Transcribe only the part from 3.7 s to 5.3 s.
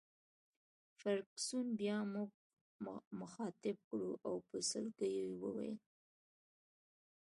کړو او په سلګیو یې